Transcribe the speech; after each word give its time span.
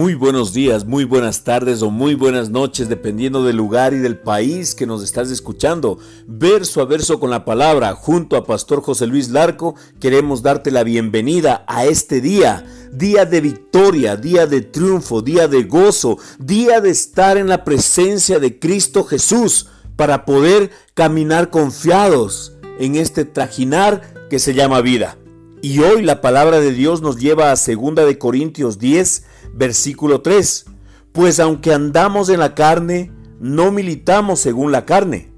Muy 0.00 0.14
buenos 0.14 0.54
días, 0.54 0.86
muy 0.86 1.04
buenas 1.04 1.44
tardes 1.44 1.82
o 1.82 1.90
muy 1.90 2.14
buenas 2.14 2.48
noches, 2.48 2.88
dependiendo 2.88 3.44
del 3.44 3.58
lugar 3.58 3.92
y 3.92 3.98
del 3.98 4.16
país 4.16 4.74
que 4.74 4.86
nos 4.86 5.02
estás 5.02 5.30
escuchando. 5.30 5.98
Verso 6.26 6.80
a 6.80 6.86
verso 6.86 7.20
con 7.20 7.28
la 7.28 7.44
palabra, 7.44 7.92
junto 7.92 8.38
a 8.38 8.46
Pastor 8.46 8.80
José 8.80 9.06
Luis 9.06 9.28
Larco, 9.28 9.74
queremos 10.00 10.40
darte 10.40 10.70
la 10.70 10.84
bienvenida 10.84 11.66
a 11.68 11.84
este 11.84 12.22
día, 12.22 12.64
día 12.90 13.26
de 13.26 13.42
victoria, 13.42 14.16
día 14.16 14.46
de 14.46 14.62
triunfo, 14.62 15.20
día 15.20 15.48
de 15.48 15.64
gozo, 15.64 16.16
día 16.38 16.80
de 16.80 16.88
estar 16.88 17.36
en 17.36 17.48
la 17.48 17.62
presencia 17.62 18.38
de 18.38 18.58
Cristo 18.58 19.04
Jesús 19.04 19.68
para 19.96 20.24
poder 20.24 20.70
caminar 20.94 21.50
confiados 21.50 22.54
en 22.78 22.96
este 22.96 23.26
trajinar 23.26 24.14
que 24.30 24.38
se 24.38 24.54
llama 24.54 24.80
vida. 24.80 25.19
Y 25.62 25.80
hoy 25.80 26.02
la 26.02 26.22
palabra 26.22 26.58
de 26.58 26.72
Dios 26.72 27.02
nos 27.02 27.18
lleva 27.18 27.52
a 27.52 27.54
2 27.54 27.94
de 28.06 28.18
Corintios 28.18 28.78
10, 28.78 29.24
versículo 29.52 30.22
3. 30.22 30.64
Pues 31.12 31.38
aunque 31.38 31.74
andamos 31.74 32.30
en 32.30 32.40
la 32.40 32.54
carne, 32.54 33.12
no 33.40 33.70
militamos 33.70 34.40
según 34.40 34.72
la 34.72 34.86
carne. 34.86 35.30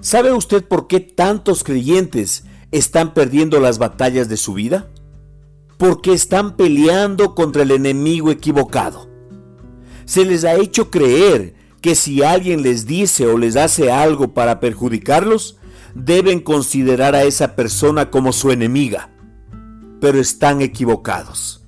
¿Sabe 0.00 0.32
usted 0.32 0.64
por 0.64 0.86
qué 0.86 1.00
tantos 1.00 1.64
creyentes 1.64 2.44
están 2.70 3.14
perdiendo 3.14 3.58
las 3.58 3.78
batallas 3.78 4.28
de 4.28 4.36
su 4.36 4.54
vida? 4.54 4.90
Porque 5.76 6.12
están 6.12 6.56
peleando 6.56 7.34
contra 7.34 7.62
el 7.62 7.72
enemigo 7.72 8.30
equivocado. 8.30 9.08
Se 10.04 10.24
les 10.24 10.44
ha 10.44 10.54
hecho 10.54 10.90
creer 10.90 11.54
que 11.80 11.96
si 11.96 12.22
alguien 12.22 12.62
les 12.62 12.86
dice 12.86 13.26
o 13.26 13.38
les 13.38 13.56
hace 13.56 13.90
algo 13.90 14.34
para 14.34 14.60
perjudicarlos, 14.60 15.58
deben 15.96 16.38
considerar 16.38 17.16
a 17.16 17.24
esa 17.24 17.56
persona 17.56 18.10
como 18.10 18.32
su 18.32 18.52
enemiga. 18.52 19.15
Pero 20.00 20.18
están 20.18 20.60
equivocados. 20.62 21.66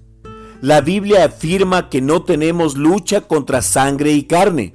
La 0.61 0.81
Biblia 0.81 1.25
afirma 1.25 1.89
que 1.89 2.01
no 2.01 2.25
tenemos 2.25 2.77
lucha 2.77 3.23
contra 3.23 3.63
sangre 3.63 4.13
y 4.13 4.25
carne. 4.25 4.75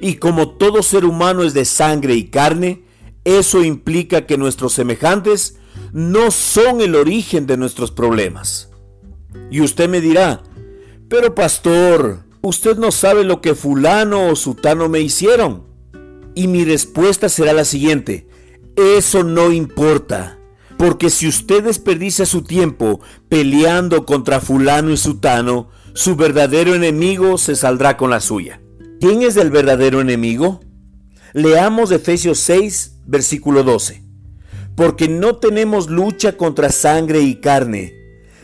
Y 0.00 0.14
como 0.14 0.50
todo 0.50 0.82
ser 0.82 1.04
humano 1.04 1.42
es 1.42 1.54
de 1.54 1.64
sangre 1.64 2.14
y 2.14 2.24
carne, 2.24 2.84
eso 3.24 3.62
implica 3.62 4.26
que 4.26 4.38
nuestros 4.38 4.72
semejantes 4.72 5.58
no 5.92 6.30
son 6.30 6.80
el 6.80 6.94
origen 6.94 7.46
de 7.46 7.56
nuestros 7.56 7.90
problemas. 7.90 8.70
Y 9.50 9.60
usted 9.60 9.88
me 9.88 10.00
dirá, 10.00 10.42
pero 11.08 11.34
pastor, 11.34 12.24
usted 12.40 12.78
no 12.78 12.90
sabe 12.90 13.24
lo 13.24 13.40
que 13.40 13.54
fulano 13.54 14.28
o 14.28 14.36
sutano 14.36 14.88
me 14.88 15.00
hicieron. 15.00 15.66
Y 16.34 16.46
mi 16.46 16.64
respuesta 16.64 17.28
será 17.28 17.52
la 17.52 17.64
siguiente, 17.64 18.28
eso 18.76 19.24
no 19.24 19.52
importa. 19.52 20.37
Porque 20.78 21.10
si 21.10 21.26
usted 21.26 21.64
desperdicia 21.64 22.24
su 22.24 22.42
tiempo 22.42 23.00
peleando 23.28 24.06
contra 24.06 24.40
fulano 24.40 24.92
y 24.92 24.96
sutano, 24.96 25.68
su 25.92 26.14
verdadero 26.14 26.74
enemigo 26.74 27.36
se 27.36 27.56
saldrá 27.56 27.96
con 27.96 28.10
la 28.10 28.20
suya. 28.20 28.62
¿Quién 29.00 29.22
es 29.22 29.36
el 29.36 29.50
verdadero 29.50 30.00
enemigo? 30.00 30.60
Leamos 31.34 31.90
Efesios 31.90 32.38
6, 32.38 33.00
versículo 33.06 33.64
12. 33.64 34.04
Porque 34.76 35.08
no 35.08 35.36
tenemos 35.36 35.90
lucha 35.90 36.36
contra 36.36 36.70
sangre 36.70 37.22
y 37.22 37.40
carne, 37.40 37.94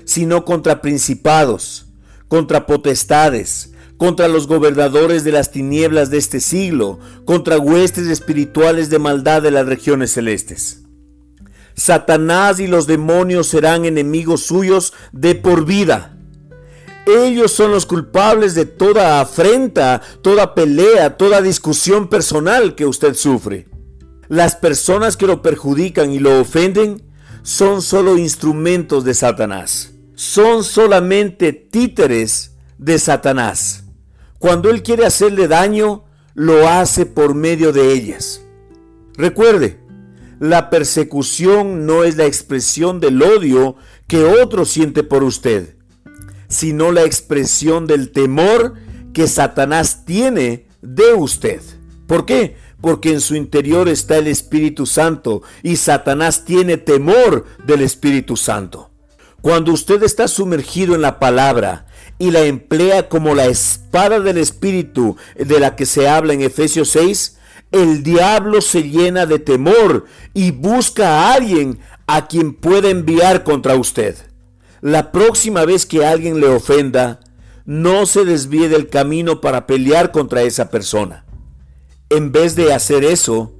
sino 0.04 0.44
contra 0.44 0.80
principados, 0.80 1.86
contra 2.26 2.66
potestades, 2.66 3.72
contra 3.96 4.26
los 4.26 4.48
gobernadores 4.48 5.22
de 5.22 5.30
las 5.30 5.52
tinieblas 5.52 6.10
de 6.10 6.18
este 6.18 6.40
siglo, 6.40 6.98
contra 7.24 7.58
huestes 7.58 8.08
espirituales 8.08 8.90
de 8.90 8.98
maldad 8.98 9.40
de 9.40 9.52
las 9.52 9.66
regiones 9.66 10.12
celestes. 10.12 10.83
Satanás 11.74 12.60
y 12.60 12.66
los 12.66 12.86
demonios 12.86 13.48
serán 13.48 13.84
enemigos 13.84 14.42
suyos 14.42 14.92
de 15.12 15.34
por 15.34 15.64
vida. 15.64 16.16
Ellos 17.06 17.52
son 17.52 17.70
los 17.70 17.84
culpables 17.84 18.54
de 18.54 18.64
toda 18.64 19.20
afrenta, 19.20 20.00
toda 20.22 20.54
pelea, 20.54 21.16
toda 21.16 21.42
discusión 21.42 22.08
personal 22.08 22.74
que 22.74 22.86
usted 22.86 23.14
sufre. 23.14 23.68
Las 24.28 24.56
personas 24.56 25.16
que 25.16 25.26
lo 25.26 25.42
perjudican 25.42 26.12
y 26.12 26.18
lo 26.18 26.40
ofenden 26.40 27.02
son 27.42 27.82
solo 27.82 28.16
instrumentos 28.16 29.04
de 29.04 29.12
Satanás. 29.12 29.92
Son 30.14 30.64
solamente 30.64 31.52
títeres 31.52 32.52
de 32.78 32.98
Satanás. 32.98 33.84
Cuando 34.38 34.70
él 34.70 34.82
quiere 34.82 35.04
hacerle 35.04 35.46
daño, 35.46 36.04
lo 36.34 36.68
hace 36.68 37.04
por 37.04 37.34
medio 37.34 37.72
de 37.72 37.92
ellas. 37.92 38.40
Recuerde, 39.16 39.83
la 40.44 40.68
persecución 40.68 41.86
no 41.86 42.04
es 42.04 42.16
la 42.16 42.26
expresión 42.26 43.00
del 43.00 43.22
odio 43.22 43.76
que 44.06 44.24
otro 44.24 44.66
siente 44.66 45.02
por 45.02 45.24
usted, 45.24 45.76
sino 46.48 46.92
la 46.92 47.04
expresión 47.04 47.86
del 47.86 48.12
temor 48.12 48.74
que 49.14 49.26
Satanás 49.26 50.04
tiene 50.04 50.66
de 50.82 51.14
usted. 51.14 51.62
¿Por 52.06 52.26
qué? 52.26 52.58
Porque 52.82 53.12
en 53.12 53.22
su 53.22 53.36
interior 53.36 53.88
está 53.88 54.18
el 54.18 54.26
Espíritu 54.26 54.84
Santo 54.84 55.40
y 55.62 55.76
Satanás 55.76 56.44
tiene 56.44 56.76
temor 56.76 57.46
del 57.64 57.80
Espíritu 57.80 58.36
Santo. 58.36 58.90
Cuando 59.40 59.72
usted 59.72 60.02
está 60.02 60.28
sumergido 60.28 60.94
en 60.94 61.00
la 61.00 61.18
palabra 61.18 61.86
y 62.18 62.32
la 62.32 62.42
emplea 62.42 63.08
como 63.08 63.34
la 63.34 63.46
espada 63.46 64.20
del 64.20 64.36
Espíritu 64.36 65.16
de 65.36 65.58
la 65.58 65.74
que 65.74 65.86
se 65.86 66.06
habla 66.06 66.34
en 66.34 66.42
Efesios 66.42 66.90
6, 66.90 67.38
el 67.72 68.02
diablo 68.02 68.60
se 68.60 68.84
llena 68.84 69.26
de 69.26 69.38
temor 69.38 70.04
y 70.32 70.52
busca 70.52 71.08
a 71.08 71.34
alguien 71.34 71.78
a 72.06 72.26
quien 72.26 72.54
pueda 72.54 72.90
enviar 72.90 73.44
contra 73.44 73.74
usted. 73.76 74.16
La 74.80 75.12
próxima 75.12 75.64
vez 75.64 75.86
que 75.86 76.04
alguien 76.04 76.40
le 76.40 76.48
ofenda, 76.48 77.20
no 77.64 78.06
se 78.06 78.24
desvíe 78.24 78.68
del 78.68 78.88
camino 78.88 79.40
para 79.40 79.66
pelear 79.66 80.12
contra 80.12 80.42
esa 80.42 80.70
persona. 80.70 81.24
En 82.10 82.30
vez 82.30 82.54
de 82.54 82.72
hacer 82.72 83.04
eso, 83.04 83.54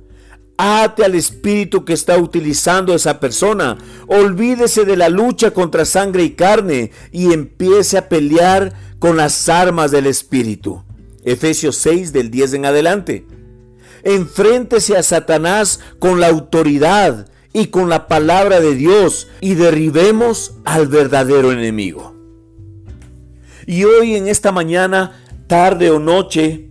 ate 0.58 1.04
al 1.04 1.14
espíritu 1.14 1.84
que 1.84 1.94
está 1.94 2.18
utilizando 2.18 2.94
esa 2.94 3.18
persona. 3.20 3.78
Olvídese 4.06 4.84
de 4.84 4.96
la 4.96 5.08
lucha 5.08 5.52
contra 5.52 5.84
sangre 5.84 6.22
y 6.24 6.30
carne 6.30 6.90
y 7.10 7.32
empiece 7.32 7.98
a 7.98 8.08
pelear 8.08 8.74
con 8.98 9.16
las 9.16 9.48
armas 9.48 9.90
del 9.90 10.06
espíritu. 10.06 10.84
Efesios 11.24 11.76
6 11.76 12.12
del 12.12 12.30
10 12.30 12.54
en 12.54 12.66
adelante. 12.66 13.26
Enfréntese 14.04 14.96
a 14.96 15.02
Satanás 15.02 15.80
con 15.98 16.20
la 16.20 16.28
autoridad 16.28 17.28
y 17.52 17.66
con 17.66 17.88
la 17.88 18.06
palabra 18.06 18.60
de 18.60 18.74
Dios 18.74 19.28
y 19.40 19.54
derribemos 19.54 20.56
al 20.64 20.88
verdadero 20.88 21.52
enemigo. 21.52 22.14
Y 23.66 23.84
hoy 23.84 24.14
en 24.16 24.28
esta 24.28 24.52
mañana, 24.52 25.24
tarde 25.46 25.90
o 25.90 25.98
noche, 25.98 26.70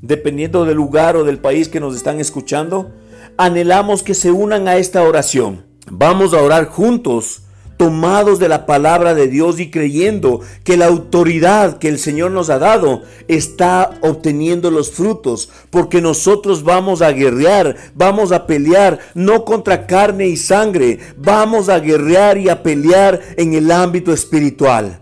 dependiendo 0.00 0.64
del 0.64 0.76
lugar 0.76 1.16
o 1.16 1.24
del 1.24 1.38
país 1.38 1.68
que 1.68 1.80
nos 1.80 1.94
están 1.94 2.18
escuchando, 2.18 2.92
anhelamos 3.36 4.02
que 4.02 4.14
se 4.14 4.30
unan 4.30 4.68
a 4.68 4.76
esta 4.76 5.02
oración. 5.02 5.66
Vamos 5.90 6.32
a 6.32 6.42
orar 6.42 6.66
juntos 6.66 7.42
tomados 7.80 8.38
de 8.38 8.50
la 8.50 8.66
palabra 8.66 9.14
de 9.14 9.26
Dios 9.26 9.58
y 9.58 9.70
creyendo 9.70 10.42
que 10.64 10.76
la 10.76 10.84
autoridad 10.84 11.78
que 11.78 11.88
el 11.88 11.98
Señor 11.98 12.30
nos 12.30 12.50
ha 12.50 12.58
dado 12.58 13.00
está 13.26 13.98
obteniendo 14.02 14.70
los 14.70 14.90
frutos, 14.90 15.48
porque 15.70 16.02
nosotros 16.02 16.62
vamos 16.62 17.00
a 17.00 17.12
guerrear, 17.12 17.74
vamos 17.94 18.32
a 18.32 18.46
pelear 18.46 18.98
no 19.14 19.46
contra 19.46 19.86
carne 19.86 20.28
y 20.28 20.36
sangre, 20.36 20.98
vamos 21.16 21.70
a 21.70 21.78
guerrear 21.78 22.36
y 22.36 22.50
a 22.50 22.62
pelear 22.62 23.18
en 23.38 23.54
el 23.54 23.70
ámbito 23.70 24.12
espiritual. 24.12 25.00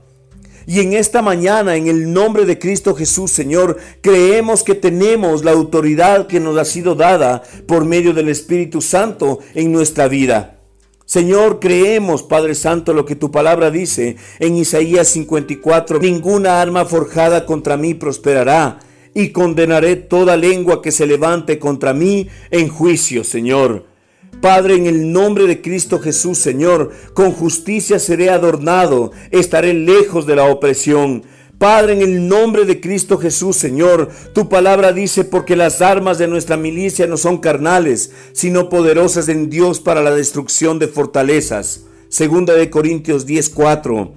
Y 0.64 0.78
en 0.78 0.92
esta 0.92 1.20
mañana, 1.20 1.74
en 1.74 1.88
el 1.88 2.12
nombre 2.12 2.44
de 2.44 2.60
Cristo 2.60 2.94
Jesús, 2.94 3.32
Señor, 3.32 3.76
creemos 4.02 4.62
que 4.62 4.76
tenemos 4.76 5.44
la 5.44 5.50
autoridad 5.50 6.28
que 6.28 6.38
nos 6.38 6.56
ha 6.56 6.64
sido 6.64 6.94
dada 6.94 7.42
por 7.66 7.84
medio 7.84 8.14
del 8.14 8.28
Espíritu 8.28 8.80
Santo 8.80 9.40
en 9.56 9.72
nuestra 9.72 10.06
vida. 10.06 10.57
Señor, 11.08 11.58
creemos, 11.58 12.22
Padre 12.22 12.54
Santo, 12.54 12.92
lo 12.92 13.06
que 13.06 13.16
tu 13.16 13.30
palabra 13.30 13.70
dice 13.70 14.16
en 14.40 14.58
Isaías 14.58 15.08
54. 15.08 16.00
Ninguna 16.00 16.60
arma 16.60 16.84
forjada 16.84 17.46
contra 17.46 17.78
mí 17.78 17.94
prosperará 17.94 18.80
y 19.14 19.30
condenaré 19.30 19.96
toda 19.96 20.36
lengua 20.36 20.82
que 20.82 20.92
se 20.92 21.06
levante 21.06 21.58
contra 21.58 21.94
mí 21.94 22.28
en 22.50 22.68
juicio, 22.68 23.24
Señor. 23.24 23.86
Padre, 24.42 24.74
en 24.74 24.86
el 24.86 25.10
nombre 25.10 25.46
de 25.46 25.62
Cristo 25.62 25.98
Jesús, 25.98 26.36
Señor, 26.36 26.92
con 27.14 27.32
justicia 27.32 27.98
seré 27.98 28.28
adornado, 28.28 29.12
estaré 29.30 29.72
lejos 29.72 30.26
de 30.26 30.36
la 30.36 30.44
opresión. 30.44 31.22
Padre, 31.58 31.94
en 31.94 32.02
el 32.02 32.28
nombre 32.28 32.64
de 32.64 32.80
Cristo 32.80 33.18
Jesús, 33.18 33.56
Señor, 33.56 34.10
tu 34.32 34.48
palabra 34.48 34.92
dice, 34.92 35.24
porque 35.24 35.56
las 35.56 35.82
armas 35.82 36.16
de 36.16 36.28
nuestra 36.28 36.56
milicia 36.56 37.08
no 37.08 37.16
son 37.16 37.38
carnales, 37.38 38.12
sino 38.32 38.68
poderosas 38.68 39.28
en 39.28 39.50
Dios 39.50 39.80
para 39.80 40.00
la 40.00 40.12
destrucción 40.12 40.78
de 40.78 40.86
fortalezas. 40.86 41.82
Segunda 42.08 42.54
de 42.54 42.70
Corintios 42.70 43.26
10:4. 43.26 44.12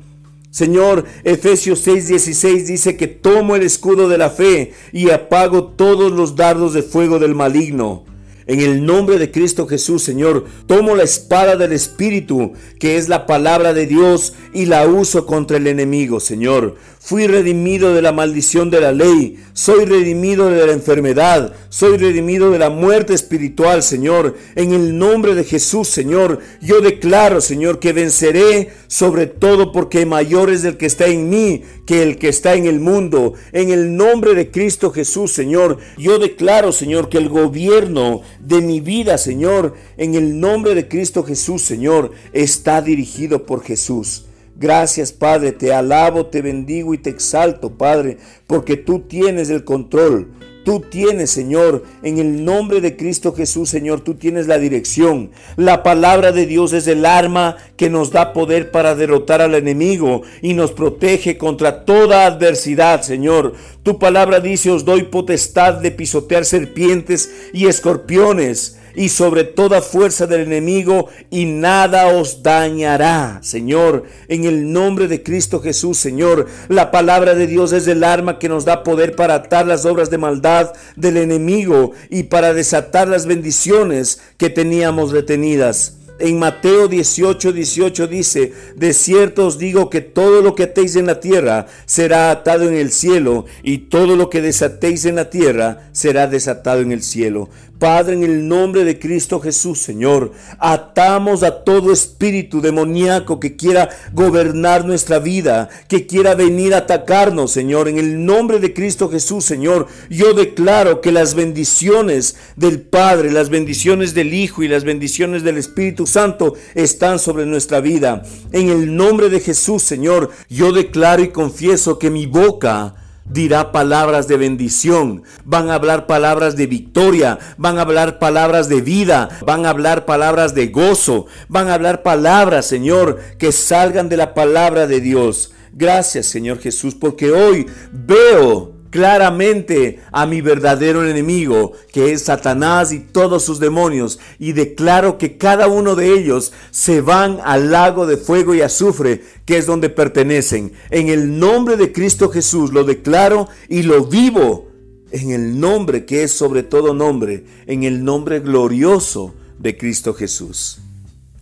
Señor, 0.52 1.06
Efesios 1.24 1.80
6:16 1.88 2.68
dice 2.68 2.96
que 2.96 3.08
tomo 3.08 3.56
el 3.56 3.64
escudo 3.64 4.08
de 4.08 4.20
la 4.20 4.30
fe 4.30 4.74
y 4.92 5.10
apago 5.10 5.64
todos 5.64 6.12
los 6.12 6.36
dardos 6.36 6.74
de 6.74 6.84
fuego 6.84 7.18
del 7.18 7.34
maligno. 7.34 8.06
En 8.48 8.60
el 8.60 8.86
nombre 8.86 9.18
de 9.18 9.32
Cristo 9.32 9.68
Jesús, 9.68 10.04
Señor, 10.04 10.46
tomo 10.68 10.96
la 10.96 11.04
espada 11.04 11.56
del 11.56 11.72
Espíritu, 11.72 12.54
que 12.80 12.98
es 12.98 13.08
la 13.08 13.26
palabra 13.26 13.74
de 13.74 13.86
Dios, 13.86 14.34
y 14.54 14.66
la 14.66 14.86
uso 14.88 15.26
contra 15.26 15.58
el 15.58 15.68
enemigo, 15.68 16.20
Señor. 16.20 16.76
Fui 17.04 17.26
redimido 17.26 17.96
de 17.96 18.04
la 18.04 18.12
maldición 18.12 18.70
de 18.70 18.80
la 18.80 18.92
ley. 18.92 19.44
Soy 19.54 19.86
redimido 19.86 20.52
de 20.52 20.68
la 20.68 20.72
enfermedad. 20.72 21.52
Soy 21.70 21.98
redimido 21.98 22.52
de 22.52 22.60
la 22.60 22.70
muerte 22.70 23.16
espiritual, 23.16 23.82
Señor. 23.82 24.38
En 24.54 24.72
el 24.72 24.96
nombre 25.00 25.34
de 25.34 25.44
Jesús, 25.44 25.88
Señor, 25.88 26.38
yo 26.62 26.80
declaro, 26.80 27.42
Señor, 27.42 27.80
que 27.80 27.92
venceré 27.92 28.70
sobre 28.86 29.26
todo 29.26 29.72
porque 29.72 30.06
mayor 30.06 30.52
es 30.52 30.64
el 30.64 30.78
que 30.78 30.86
está 30.86 31.08
en 31.08 31.28
mí 31.28 31.64
que 31.88 32.04
el 32.04 32.20
que 32.20 32.30
está 32.30 32.54
en 32.54 32.68
el 32.68 32.80
mundo. 32.80 33.34
En 33.52 33.72
el 33.72 33.98
nombre 33.98 34.36
de 34.36 34.52
Cristo 34.52 34.92
Jesús, 34.92 35.32
Señor, 35.34 35.80
yo 35.98 36.20
declaro, 36.20 36.72
Señor, 36.72 37.10
que 37.10 37.18
el 37.18 37.30
gobierno 37.30 38.22
de 38.40 38.62
mi 38.62 38.80
vida, 38.80 39.18
Señor, 39.18 39.74
en 39.98 40.14
el 40.14 40.40
nombre 40.40 40.76
de 40.76 40.88
Cristo 40.88 41.24
Jesús, 41.24 41.64
Señor, 41.64 42.12
está 42.32 42.80
dirigido 42.84 43.48
por 43.48 43.64
Jesús. 43.64 44.26
Gracias, 44.56 45.12
Padre, 45.12 45.52
te 45.52 45.74
alabo, 45.74 46.28
te 46.28 46.42
bendigo 46.42 46.94
y 46.94 46.98
te 46.98 47.10
exalto, 47.10 47.78
Padre, 47.78 48.18
porque 48.48 48.78
tú 48.78 49.00
tienes 49.02 49.50
el 49.50 49.64
control. 49.64 50.32
Tú 50.64 50.80
tienes, 50.80 51.32
Señor, 51.32 51.84
en 52.04 52.20
el 52.20 52.46
nombre 52.46 52.82
de 52.82 52.96
Cristo 52.96 53.34
Jesús, 53.34 53.70
Señor, 53.70 54.02
tú 54.02 54.14
tienes 54.14 54.46
la 54.46 54.60
dirección. 54.60 55.32
La 55.56 55.82
palabra 55.82 56.32
de 56.32 56.46
Dios 56.46 56.74
es 56.74 56.86
el 56.86 57.04
arma 57.04 57.58
que 57.78 57.90
nos 57.90 58.12
da 58.12 58.32
poder 58.32 58.70
para 58.70 58.94
derrotar 58.94 59.42
al 59.42 59.56
enemigo 59.56 60.22
y 60.44 60.54
nos 60.54 60.72
protege 60.72 61.40
contra 61.40 61.84
toda 61.84 62.28
adversidad, 62.28 63.02
Señor. 63.02 63.54
Tu 63.82 63.98
palabra 63.98 64.40
dice, 64.40 64.70
os 64.70 64.86
doy 64.86 65.04
potestad 65.04 65.82
de 65.82 65.90
pisotear 65.90 66.46
serpientes 66.46 67.32
y 67.54 67.66
escorpiones 67.66 68.78
y 68.96 69.10
sobre 69.10 69.44
toda 69.44 69.82
fuerza 69.82 70.28
del 70.28 70.42
enemigo 70.42 71.10
y 71.30 71.46
nada 71.46 72.08
os 72.08 72.44
dañará, 72.44 73.40
Señor, 73.42 74.04
en 74.28 74.46
el 74.46 74.72
nombre 74.72 75.08
de 75.08 75.24
Cristo 75.24 75.60
Jesús, 75.60 75.98
Señor. 75.98 76.48
La 76.68 76.92
palabra 76.92 77.34
de 77.36 77.48
Dios 77.48 77.72
es 77.74 77.88
el 77.88 78.04
arma 78.04 78.40
que 78.40 78.50
nos 78.50 78.66
da 78.66 78.84
poder 78.84 79.16
para 79.16 79.36
atar 79.36 79.66
las 79.66 79.86
obras 79.86 80.10
de 80.10 80.18
maldad 80.18 80.74
del 80.96 81.18
enemigo 81.18 81.92
y 82.10 82.24
para 82.24 82.54
desatar 82.54 83.08
las 83.08 83.26
bendiciones 83.26 84.22
que 84.38 84.50
teníamos 84.50 85.12
retenidas. 85.12 85.96
En 86.22 86.38
Mateo 86.38 86.88
18, 86.88 87.52
18 87.52 88.06
dice, 88.06 88.54
de 88.76 88.94
cierto 88.94 89.48
os 89.48 89.58
digo 89.58 89.90
que 89.90 90.02
todo 90.02 90.44
lo 90.44 90.54
que 90.54 90.64
atéis 90.64 90.96
en 90.96 91.08
la 91.08 91.20
tierra 91.20 91.66
será 91.88 92.30
atado 92.30 92.68
en 92.68 92.76
el 92.76 92.92
cielo, 92.92 93.46
y 93.64 93.90
todo 93.90 94.16
lo 94.16 94.30
que 94.30 94.42
desatéis 94.42 95.06
en 95.06 95.16
la 95.16 95.32
tierra 95.32 95.90
será 95.94 96.28
desatado 96.28 96.82
en 96.82 96.92
el 96.92 97.02
cielo. 97.02 97.50
Padre, 97.82 98.14
en 98.14 98.22
el 98.22 98.48
nombre 98.48 98.84
de 98.84 99.00
Cristo 99.00 99.40
Jesús, 99.40 99.82
Señor, 99.82 100.34
atamos 100.60 101.42
a 101.42 101.64
todo 101.64 101.92
espíritu 101.92 102.62
demoníaco 102.62 103.40
que 103.40 103.56
quiera 103.56 103.90
gobernar 104.14 104.86
nuestra 104.86 105.18
vida, 105.18 105.68
que 105.88 106.06
quiera 106.06 106.36
venir 106.36 106.76
a 106.76 106.78
atacarnos, 106.78 107.50
Señor. 107.50 107.88
En 107.88 107.98
el 107.98 108.24
nombre 108.24 108.60
de 108.60 108.76
Cristo 108.76 109.10
Jesús, 109.10 109.46
Señor, 109.46 109.88
yo 110.12 110.36
declaro 110.36 111.02
que 111.02 111.12
las 111.12 111.34
bendiciones 111.34 112.36
del 112.56 112.82
Padre, 112.82 113.32
las 113.32 113.50
bendiciones 113.50 114.14
del 114.14 114.36
Hijo 114.36 114.62
y 114.62 114.68
las 114.68 114.84
bendiciones 114.84 115.42
del 115.42 115.58
Espíritu 115.58 116.06
Santo 116.06 116.54
están 116.76 117.18
sobre 117.18 117.48
nuestra 117.48 117.82
vida. 117.82 118.22
En 118.52 118.70
el 118.70 118.96
nombre 118.96 119.30
de 119.30 119.40
Jesús, 119.40 119.82
Señor, 119.82 120.30
yo 120.50 120.72
declaro 120.72 121.24
y 121.24 121.30
confieso 121.30 121.98
que 121.98 122.12
mi 122.12 122.28
boca 122.28 123.01
dirá 123.32 123.72
palabras 123.72 124.28
de 124.28 124.38
bendición, 124.38 125.24
van 125.46 125.70
a 125.70 125.76
hablar 125.76 126.06
palabras 126.06 126.56
de 126.56 126.68
victoria, 126.68 127.40
van 127.58 127.78
a 127.78 127.82
hablar 127.82 128.20
palabras 128.20 128.68
de 128.70 128.82
vida, 128.82 129.30
van 129.46 129.66
a 129.66 129.70
hablar 129.70 130.06
palabras 130.06 130.54
de 130.54 130.68
gozo, 130.68 131.28
van 131.48 131.70
a 131.70 131.76
hablar 131.76 132.04
palabras, 132.04 132.66
Señor, 132.66 133.20
que 133.38 133.52
salgan 133.52 134.10
de 134.10 134.18
la 134.18 134.34
palabra 134.34 134.88
de 134.88 135.00
Dios. 135.00 135.54
Gracias, 135.74 136.26
Señor 136.26 136.60
Jesús, 136.60 136.96
porque 136.96 137.32
hoy 137.32 137.66
veo 137.92 138.81
claramente 138.92 140.02
a 140.12 140.28
mi 140.28 140.42
verdadero 140.42 141.08
enemigo, 141.08 141.72
que 141.92 142.12
es 142.12 142.24
Satanás 142.24 142.92
y 142.92 143.00
todos 143.00 143.44
sus 143.44 143.60
demonios, 143.60 144.20
y 144.38 144.52
declaro 144.52 145.18
que 145.18 145.38
cada 145.38 145.68
uno 145.68 145.96
de 145.96 146.14
ellos 146.14 146.54
se 146.70 147.02
van 147.02 147.40
al 147.44 147.72
lago 147.72 148.06
de 148.06 148.18
fuego 148.18 148.54
y 148.54 148.62
azufre, 148.62 149.24
que 149.46 149.58
es 149.58 149.66
donde 149.66 149.90
pertenecen. 149.90 150.74
En 150.92 151.10
el 151.10 151.40
nombre 151.40 151.78
de 151.78 151.92
Cristo 151.92 152.30
Jesús 152.30 152.72
lo 152.72 152.84
declaro 152.84 153.48
y 153.68 153.82
lo 153.82 154.06
vivo, 154.06 154.68
en 155.12 155.32
el 155.32 155.60
nombre 155.60 156.06
que 156.06 156.24
es 156.24 156.32
sobre 156.32 156.62
todo 156.62 156.94
nombre, 156.94 157.46
en 157.66 157.84
el 157.84 158.04
nombre 158.04 158.42
glorioso 158.42 159.34
de 159.58 159.78
Cristo 159.78 160.14
Jesús. 160.14 160.80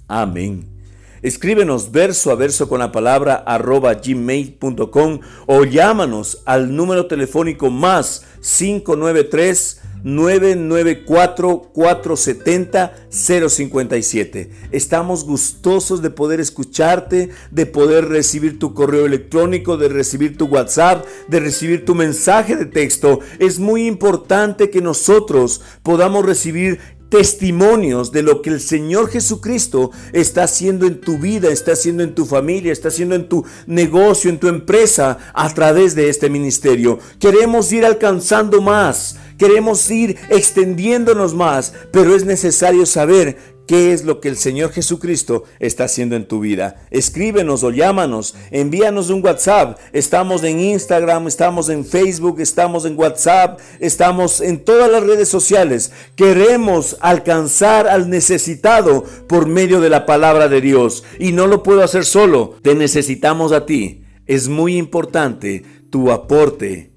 Amén. 0.08 0.79
Escríbenos 1.22 1.92
verso 1.92 2.32
a 2.32 2.36
verso 2.36 2.70
con 2.70 2.80
la 2.80 2.92
palabra 2.92 3.36
arroba 3.36 3.94
gmail.com 3.94 5.20
o 5.48 5.66
llámanos 5.66 6.42
al 6.46 6.76
número 6.76 7.08
telefónico 7.08 7.70
más 7.70 8.26
593 8.42 9.82
994 10.04 11.72
470 11.74 12.94
057. 13.10 14.50
Estamos 14.72 15.26
gustosos 15.26 16.02
de 16.02 16.10
poder 16.10 16.40
escucharte, 16.40 17.30
de 17.52 17.66
poder 17.66 18.08
recibir 18.08 18.60
tu 18.60 18.74
correo 18.74 19.06
electrónico, 19.06 19.78
de 19.78 19.90
recibir 19.90 20.38
tu 20.38 20.46
WhatsApp, 20.46 21.06
de 21.28 21.40
recibir 21.40 21.86
tu 21.86 21.96
mensaje 21.96 22.56
de 22.56 22.66
texto. 22.66 23.20
Es 23.40 23.60
muy 23.60 23.88
importante 23.88 24.70
que 24.70 24.82
nosotros 24.82 25.62
podamos 25.84 26.26
recibir 26.26 26.80
testimonios 27.10 28.12
de 28.12 28.24
lo 28.24 28.42
que 28.42 28.52
el 28.52 28.62
Señor 28.62 29.10
Jesucristo 29.10 29.92
está 30.14 30.44
haciendo 30.44 30.86
en 30.86 31.02
tu 31.02 31.18
vida, 31.18 31.50
está 31.50 31.74
haciendo 31.74 32.04
en 32.04 32.16
tu 32.16 32.26
familia, 32.26 32.72
está 32.72 32.88
haciendo 32.90 33.16
en 33.16 33.28
tu 33.28 33.44
negocio, 33.68 34.30
en 34.30 34.40
tu 34.40 34.48
empresa 34.48 35.18
a 35.34 35.54
través 35.54 35.96
de 35.96 36.10
este 36.10 36.30
ministerio. 36.30 37.00
Queremos 37.20 37.72
ir 37.72 37.86
alcanzando 37.86 38.62
más, 38.62 39.18
queremos 39.40 39.90
ir 39.90 40.18
extendiéndonos 40.30 41.34
más, 41.34 41.74
pero 41.92 42.16
es 42.16 42.26
necesario 42.26 42.86
saber 42.86 43.58
qué 43.70 43.94
es 43.94 44.04
lo 44.04 44.20
que 44.20 44.30
el 44.30 44.36
Señor 44.36 44.72
Jesucristo 44.72 45.44
está 45.60 45.84
haciendo 45.84 46.16
en 46.16 46.28
tu 46.28 46.40
vida. 46.40 46.88
Escríbenos 46.90 47.64
o 47.64 47.70
llámanos, 47.70 48.34
envíanos 48.50 49.12
un 49.12 49.24
WhatsApp. 49.24 49.78
Estamos 49.94 50.44
en 50.44 50.60
Instagram, 50.60 51.28
estamos 51.28 51.70
en 51.70 51.86
Facebook, 51.86 52.40
estamos 52.40 52.86
en 52.86 52.98
WhatsApp, 52.98 53.60
estamos 53.80 54.42
en 54.42 54.66
todas 54.66 54.92
las 54.92 55.04
redes 55.04 55.30
sociales. 55.30 55.92
Queremos 56.16 56.98
alcanzar 57.00 57.88
al 57.88 58.10
necesitado 58.10 59.04
por 59.28 59.48
medio 59.48 59.82
de 59.82 59.92
la 59.92 60.08
palabra 60.08 60.48
de 60.48 60.62
Dios. 60.62 61.04
Y 61.20 61.32
no 61.32 61.46
lo 61.46 61.62
puedo 61.62 61.84
hacer 61.84 62.06
solo, 62.06 62.56
te 62.64 62.74
necesitamos 62.74 63.52
a 63.52 63.68
ti. 63.68 64.04
Es 64.26 64.48
muy 64.48 64.78
importante 64.78 65.64
tu 65.92 66.12
aporte 66.12 66.90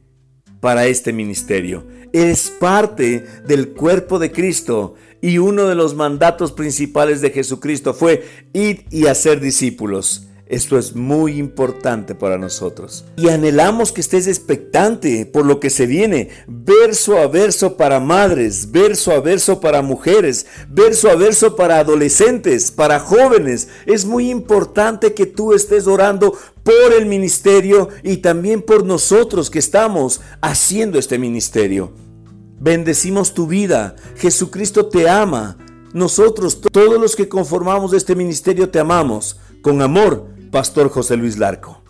para 0.63 0.87
este 0.87 1.13
ministerio. 1.13 1.85
Eres 2.13 2.49
parte 2.49 3.27
del 3.49 3.71
cuerpo 3.71 4.21
de 4.21 4.31
Cristo 4.31 4.95
y 5.21 5.39
uno 5.39 5.67
de 5.67 5.75
los 5.75 5.97
mandatos 5.97 6.53
principales 6.53 7.21
de 7.21 7.31
Jesucristo 7.31 7.95
fue 7.95 8.25
ir 8.53 8.85
y 8.89 9.09
hacer 9.09 9.41
discípulos. 9.41 10.29
Esto 10.53 10.79
es 10.79 10.95
muy 10.95 11.39
importante 11.39 12.15
para 12.15 12.37
nosotros. 12.37 13.07
Y 13.17 13.31
anhelamos 13.31 13.91
que 13.91 14.03
estés 14.03 14.27
expectante 14.27 15.25
por 15.25 15.47
lo 15.47 15.61
que 15.61 15.71
se 15.71 15.87
viene, 15.87 16.29
verso 16.47 17.17
a 17.17 17.27
verso 17.27 17.79
para 17.79 18.01
madres, 18.01 18.71
verso 18.71 19.13
a 19.13 19.21
verso 19.21 19.61
para 19.61 19.81
mujeres, 19.81 20.45
verso 20.69 21.09
a 21.09 21.15
verso 21.15 21.57
para 21.57 21.79
adolescentes, 21.79 22.71
para 22.71 23.01
jóvenes. 23.01 23.69
Es 23.87 24.05
muy 24.05 24.29
importante 24.29 25.15
que 25.15 25.25
tú 25.25 25.55
estés 25.55 25.87
orando 25.87 26.37
por 26.63 26.93
el 26.99 27.07
ministerio 27.07 27.89
y 28.03 28.19
también 28.19 28.61
por 28.61 28.85
nosotros 28.85 29.49
que 29.49 29.59
estamos 29.59 30.21
haciendo 30.43 30.99
este 30.99 31.19
ministerio. 31.19 31.95
Bendecimos 32.61 33.33
tu 33.33 33.47
vida. 33.47 33.97
Jesucristo 34.17 34.85
te 34.85 35.09
ama. 35.09 35.57
Nosotros, 35.95 36.61
todos 36.61 37.01
los 37.01 37.17
que 37.17 37.31
conformamos 37.31 37.95
este 37.95 38.15
ministerio, 38.15 38.69
te 38.69 38.81
amamos. 38.81 39.39
Con 39.63 39.81
amor, 39.81 40.32
Pastor 40.53 40.91
José 40.91 41.17
Luis 41.17 41.39
Larco. 41.39 41.82